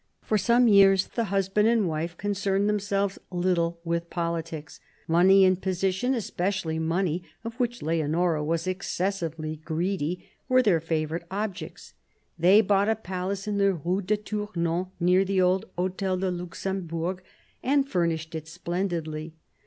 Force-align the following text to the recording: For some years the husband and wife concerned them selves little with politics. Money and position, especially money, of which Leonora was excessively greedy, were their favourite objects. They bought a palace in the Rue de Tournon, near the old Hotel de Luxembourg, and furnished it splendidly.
For 0.23 0.39
some 0.39 0.67
years 0.67 1.09
the 1.09 1.25
husband 1.25 1.67
and 1.67 1.87
wife 1.87 2.17
concerned 2.17 2.67
them 2.67 2.79
selves 2.79 3.19
little 3.29 3.79
with 3.83 4.09
politics. 4.09 4.79
Money 5.07 5.45
and 5.45 5.61
position, 5.61 6.15
especially 6.15 6.79
money, 6.79 7.21
of 7.43 7.53
which 7.59 7.83
Leonora 7.83 8.43
was 8.43 8.65
excessively 8.65 9.57
greedy, 9.57 10.27
were 10.49 10.63
their 10.63 10.79
favourite 10.79 11.25
objects. 11.29 11.93
They 12.39 12.61
bought 12.61 12.89
a 12.89 12.95
palace 12.95 13.47
in 13.47 13.59
the 13.59 13.75
Rue 13.75 14.01
de 14.01 14.17
Tournon, 14.17 14.87
near 14.99 15.23
the 15.23 15.39
old 15.39 15.67
Hotel 15.77 16.17
de 16.17 16.31
Luxembourg, 16.31 17.21
and 17.61 17.87
furnished 17.87 18.33
it 18.33 18.47
splendidly. 18.47 19.35